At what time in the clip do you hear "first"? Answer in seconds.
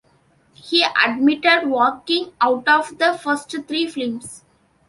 3.13-3.51